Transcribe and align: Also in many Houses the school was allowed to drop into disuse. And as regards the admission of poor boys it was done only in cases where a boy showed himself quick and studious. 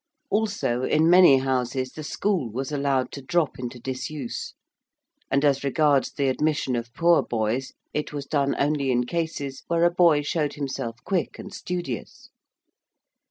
Also 0.31 0.81
in 0.81 1.07
many 1.11 1.37
Houses 1.37 1.91
the 1.91 2.01
school 2.03 2.49
was 2.51 2.71
allowed 2.71 3.11
to 3.11 3.21
drop 3.21 3.59
into 3.59 3.77
disuse. 3.79 4.55
And 5.29 5.45
as 5.45 5.63
regards 5.63 6.11
the 6.11 6.27
admission 6.27 6.75
of 6.75 6.91
poor 6.95 7.21
boys 7.21 7.73
it 7.93 8.11
was 8.11 8.25
done 8.25 8.55
only 8.57 8.89
in 8.91 9.05
cases 9.05 9.61
where 9.67 9.83
a 9.83 9.91
boy 9.91 10.23
showed 10.23 10.53
himself 10.55 10.97
quick 11.05 11.37
and 11.37 11.53
studious. 11.53 12.29